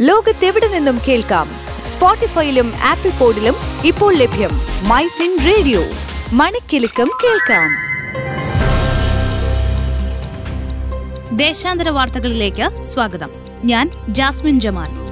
[0.00, 1.48] ലോകത്തെവിടെ നിന്നും കേൾക്കാം?
[1.86, 3.54] സ്പോട്ടിഫൈയിലും ആപ്പിൾ പോഡിലും
[3.84, 4.50] ഇപ്പോൾ ലഭ്യം
[4.88, 5.82] മൈ ഫിൻ റേഡിയോ.
[6.32, 7.70] മണിക്കെലക്കം കേൾക്കാം.
[11.36, 13.30] ദേശാന്തര വാർത്തകളിലേക്ക് സ്വാഗതം.
[13.64, 15.07] ഞാൻ ജാസ്മിൻ ജമാൽ.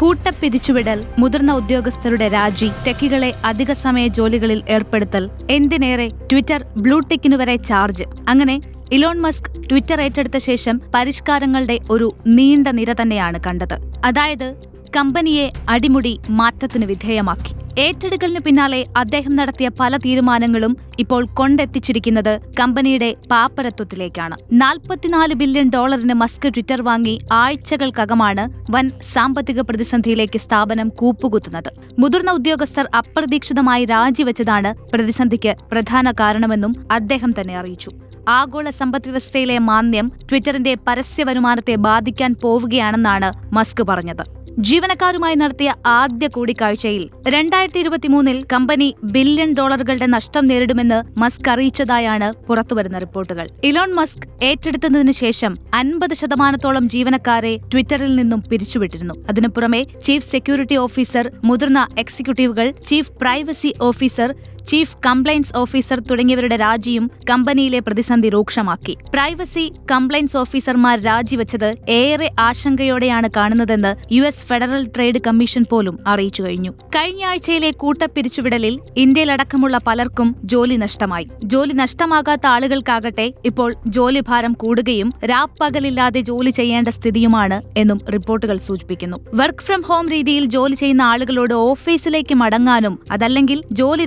[0.00, 8.04] കൂട്ടപ്പിരിച്ചുവിടൽ മുതിർന്ന ഉദ്യോഗസ്ഥരുടെ രാജി ടെക്കികളെ അധിക സമയ ജോലികളിൽ ഏർപ്പെടുത്തൽ എന്തിനേറെ ട്വിറ്റർ ബ്ലൂടെക്കിനു വരെ ചാർജ്.
[8.28, 8.60] അങ്ങനെ
[8.92, 13.76] ഇലോൺ മസ്ക് ട്വിറ്റർ ഏറ്റെടുത്ത ശേഷം പരിഷ്കാരങ്ങളുടെ ഒരു നീണ്ട നിര തന്നെയാണ് കണ്ടത്.
[14.04, 17.54] അതായത് കമ്പനിയെ അടിമുടി മാറ്റത്തിന് വിധേയമാക്കി.
[17.80, 24.36] ഏറ്റെടുക്കലിന് പിന്നാലെ അദ്ദേഹം നടത്തിയ പല തീരുമാനങ്ങളും ഇപ്പോൾ കൊണ്ടെത്തിച്ചിരിക്കുന്നത് കമ്പനിയുടെ പാപ്പരത്വത്തിലേക്കാണ്.
[24.52, 31.70] നാൽപ്പത്തിനാല് ബില്യൺ ഡോളറിന് മസ്ക് ട്വിറ്റർ വാങ്ങി ആഴ്ചകൾക്കകമാണ് വൻ സാമ്പത്തിക പ്രതിസന്ധിയിലേക്ക് സ്ഥാപനം കൂപ്പുകുത്തുന്നത്.
[31.98, 37.90] മുതിർന്ന ഉദ്യോഗസ്ഥർ അപ്രതീക്ഷിതമായി രാജിവെച്ചതാണ് പ്രതിസന്ധിക്ക് പ്രധാന കാരണമെന്നും അദ്ദേഹം തന്നെ അറിയിച്ചു.
[38.28, 44.37] ആഗോള സമ്പദ് വ്യവസ്ഥയിലെ മാന്ദ്യം ട്വിറ്ററിന്റെ പരസ്യ വരുമാനത്തെ ബാധിക്കാൻ പോവുകയാണെന്നാണ് മസ്ക് പറഞ്ഞത്.
[44.66, 53.48] ജീവനക്കാരുമായി നടത്തിയ ആദ്യ കൂടിക്കാഴ്ചയിൽ രണ്ടായിരത്തി ഇരുപത്തിമൂന്നിൽ കമ്പനി ബില്യൺ ഡോളറുകളുടെ നഷ്ടം നേരിടുമെന്ന് മസ്ക് അറിയിച്ചതായാണ് പുറത്തുവരുന്ന റിപ്പോർട്ടുകൾ.
[53.64, 59.14] ഇലോൺ മസ്ക് ഏറ്റെടുത്തതിനു ശേഷം അൻപത് ശതമാനത്തോളം ജീവനക്കാരെ ട്വിറ്ററിൽ നിന്നും പിരിച്ചുവിട്ടിരുന്നു.
[59.28, 64.34] അതിനു പുറമെ ചീഫ് സെക്യൂരിറ്റി ഓഫീസർ മുതിർന്ന എക്സിക്യൂട്ടീവുകൾ chief privacy officer
[64.68, 68.96] chief compliance officer തുടങ്ങിയവരുടെ രാജിയും കമ്പനിയിലെ പ്രതിസന്ധി രൂക്ഷമാക്കി.
[69.14, 76.70] പ്രൈവസി കംപ്ലൈൻസ് ഓഫീസർമാർ രാജിവെച്ചത് ഏറെ ആശങ്കയോടെയാണ് കാണുന്നതെന്ന് U S federal trade commission പോലും അറിയിച്ചു കഴിഞ്ഞു.
[76.96, 81.28] കഴിഞ്ഞ ആഴ്ചയിലെ കൂട്ടപ്പിരിച്ചുവിടലിൽ ഇന്ത്യയിലടക്കമുള്ള പലർക്കും ജോലി നഷ്ടമായി.
[81.44, 89.16] ജോലി നഷ്ടമാകാത്ത ആളുകൾക്കാകട്ടെ ഇപ്പോൾ ജോലിഭാരം കൂടുകയും രാപ്പകലില്ലാതെ ജോലി ചെയ്യേണ്ട സ്ഥിതിയുമാണ് എന്നും റിപ്പോർട്ടുകൾ സൂചിപ്പിക്കുന്നു.
[89.34, 94.04] വർക്ക് ഫ്രം ഹോം രീതിയിൽ ജോലി ചെയ്യുന്ന ആളുകളോട് ഓഫീസിലേക്ക് മടങ്ങാനും അതല്ലെങ്കിൽ ജോലി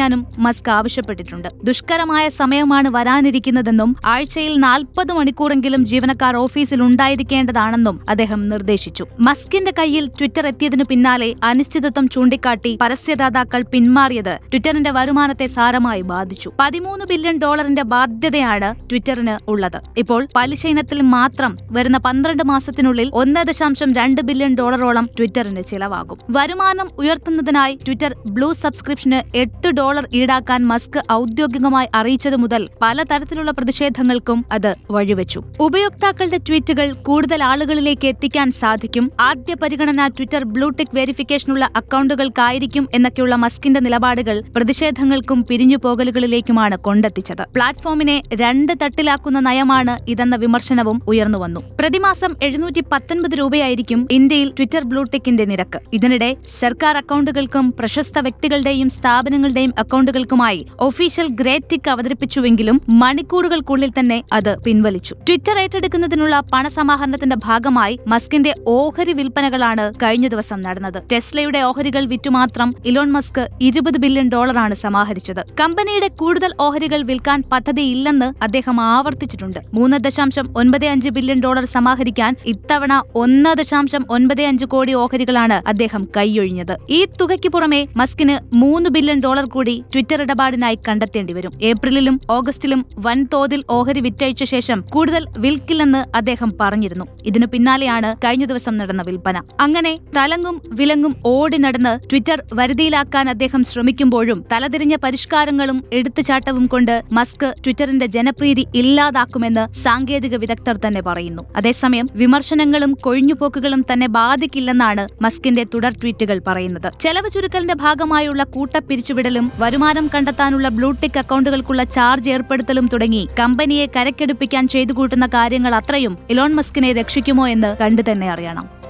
[0.00, 1.48] രാജിവെക്കാനും മസ്ക് ആവശ്യപ്പെട്ടിട്ടുണ്ട്.
[1.68, 9.04] ദുഷ്കരമായ സമയമാണ് വരാനിരിക്കുന്നതെന്നും ആഴ്ചയിൽ നാൽപ്പത് മണിക്കൂറെങ്കിലും ജീവനക്കാർ ഓഫീസിൽ ഉണ്ടായിരിക്കേണ്ടതാണെന്നും അദ്ദേഹം നിർദ്ദേശിച്ചു.
[9.28, 16.48] മസ്കിന്റെ കയ്യിൽ ട്വിറ്റർ എത്തിയതിനു പിന്നാലെ അനിശ്ചിതത്വം ചൂണ്ടിക്കാട്ടി പരസ്യദാതാക്കൾ പിന്മാറിയത് ട്വിറ്ററിന്റെ വരുമാനത്തെ സാരമായി ബാധിച്ചു.
[16.60, 19.78] പതിമൂന്ന് ബില്യൺ ഡോളറിന്റെ ബാധ്യതയാണ് ട്വിറ്ററിന് ഉള്ളത്.
[19.98, 26.18] ഇപ്പോൾ പലിശ ഇനത്തിൽ മാത്രം വരുന്ന പന്ത്രണ്ട് മാസത്തിനുള്ളിൽ ഒന്ന് ദശാംശം രണ്ട് ബില്യൺ ഡോളറോളം ട്വിറ്ററിന് ചിലവാകും.
[26.36, 34.76] വരുമാനം ഉയർത്തുന്നതിനായി ട്വിറ്റർ ബ്ലൂ സബ്സ്ക്രിപ്ഷന് എട്ട് ഡോളർ ഈടാക്കാൻ മസ്ക് ഔദ്യോഗികമായി അറിയിച്ചതു മുതൽ പലതരത്തിലുള്ള പ്രതിഷേധങ്ങൾക്കും അത്
[34.90, 35.42] വഴിവെച്ചു.
[35.60, 39.10] ഉപയോക്താക്കളുടെ ട്വീറ്റുകൾ കൂടുതൽ ആളുകളിലേക്ക് എത്തിക്കാൻ സാധിക്കും.
[39.20, 47.42] ആദ്യ പരിഗണന ട്വിറ്റർ ബ്ലൂടെക് വെരിഫിക്കേഷനുള്ള അക്കൗണ്ടുകൾക്കായിരിക്കും എന്നൊക്കെയുള്ള മസ്കിന്റെ നിലപാടുകൾ പ്രതിഷേധങ്ങൾക്കും പിരിഞ്ഞുപോകലുകളിലേക്കുമാണ് കൊണ്ടെത്തിച്ചത്.
[47.42, 55.78] പ്ലാറ്റ്ഫോമിനെ രണ്ട് തട്ടിലാക്കുന്ന നയമാണ് ഇതെന്ന വിമർശനവും ഉയർന്നുവന്നു പ്രതിമാസം എഴുന്നൂറ്റി പത്തൊൻപത് രൂപയായിരിക്കും ഇന്ത്യയിൽ ട്വിറ്റർ ബ്ലൂടെക്കിന്റെ നിരക്ക്.
[55.92, 65.14] ഇതിനിടെ സർക്കാർ അക്കൗണ്ടുകൾക്കും പ്രശസ്ത വ്യക്തികളുടെയും സ്ഥാപനങ്ങളുടെയും അക്കൗണ്ടുകൾക്കുമായി ഒഫീഷ്യൽ ഗ്രേറ്റ് ടിക്ക് അവതരിപ്പിച്ചുവെങ്കിലും മണിക്കൂറുകൾക്കുള്ളിൽ തന്നെ അത് പിൻവലിച്ചു.
[65.14, 71.02] ട്വിറ്റർ ഏറ്റെടുക്കുന്നതിനുള്ള പണസമാഹരണത്തിന്റെ ഭാഗമായി മസ്കിന്റെ ഓഹരി വിൽപ്പനകളാണ് കഴിഞ്ഞ ദിവസം നടന്നത്.
[71.12, 75.42] ടെസ്ലയുടെ ഓഹരികൾ വിറ്റുമാത്രം ഇലോൺ മസ്ക് ഇരുപത് ബില്യൺ ഡോളറാണ് സമാഹരിച്ചത്.
[75.60, 79.58] കമ്പനിയുടെ കൂടുതൽ ഓഹരികൾ വിൽക്കാൻ പദ്ധതിയില്ലെന്ന് അദ്ദേഹം ആവർത്തിച്ചിട്ടുണ്ട്.
[79.74, 86.08] മൂന്ന് ദശാംശം ഒൻപത് അഞ്ച് ബില്യൺ ഡോളർ സമാഹരിക്കാൻ ഇത്തവണ ഒന്ന് ദശാംശം ഒൻപത് അഞ്ച് കോടി ഓഹരികളാണ് അദ്ദേഹം
[86.16, 86.76] കൈയൊഴിഞ്ഞത്.
[86.90, 91.52] ഈ തുകയ്ക്ക് പുറമെ മസ്കിന് മൂന്ന് ബില്യൺ ഡോളർ കൂടി ട്വിറ്റർ ഇടപാടിനായി കണ്ടെത്തേണ്ടി വരും.
[91.62, 97.04] ഏപ്രിലിലും ഓഗസ്റ്റിലും വൻതോതിൽ ഓഹരി വിറ്റഴിച്ച ശേഷം കൂടുതൽ വിൽക്കില്ലെന്ന് അദ്ദേഹം പറഞ്ഞിരുന്നു.
[97.26, 99.42] ഇതിനു പിന്നാലെയാണ് കഴിഞ്ഞ ദിവസം നടന്ന വിൽപ്പന.
[99.60, 108.06] അങ്ങനെ തലങ്ങും വിലങ്ങും ഓടി നടന്ന് ട്വിറ്റർ വരുതിയിലാക്കാൻ അദ്ദേഹം ശ്രമിക്കുമ്പോഴും തലതിരിഞ്ഞ പരിഷ്കാരങ്ങളും എടുത്തുചാട്ടവും കൊണ്ട് മസ്ക് ട്വിറ്ററിന്റെ
[108.06, 111.42] ജനപ്രീതി ഇല്ലാതാക്കുമെന്ന് സാങ്കേതിക വിദഗ്ധർ തന്നെ പറയുന്നു.
[111.56, 116.92] അതേസമയം വിമർശനങ്ങളും കൊഴിഞ്ഞുപോക്കുകളും തന്നെ ബാധിക്കില്ലെന്നാണ് മസ്കിന്റെ തുടർ ട്വീറ്റുകൾ പറയുന്നത്.
[117.00, 123.28] ചെലവ് ചുരുക്കലിന്റെ ഭാഗമായുള്ള കൂട്ടപ്പിരിച്ചുവിടലും വരുമാനം കണ്ടെത്താനുള്ള ബ്ലൂടിക് അക്കൗണ്ടുകൾക്കുള്ള ചാർജ് ഏർപ്പെടുത്തലും തുടങ്ങി.
[123.40, 128.80] കമ്പനിയെ കരക്കെടുപ്പിക്കാൻ ചെയ്തു കൂട്ടുന്ന കാര്യങ്ങൾ അത്രയും ഇലോൺ മസ്കിനെ രക്ഷിക്കുമോ എന്ന് കണ്ടു തന്നെ അറിയണം.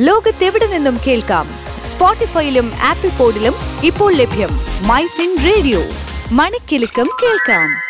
[0.00, 1.46] ലോകത്തെവിടെ നിന്നും കേൾക്കാം?
[1.86, 3.52] സ്പോട്ടിഫൈയിലും ആപ്പിൾ പോഡിലും
[3.84, 4.48] ഇപ്പോൾ ലഭ്യം
[4.88, 5.82] മൈ ഫിൻ റേഡിയോ.
[6.32, 7.89] മണിക്കിലുക്കം കേൾക്കാം.